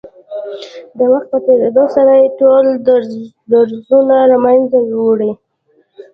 [0.97, 2.65] د وخت په تېرېدو سره يې ټول
[3.53, 5.31] درځونه له منځه وړي.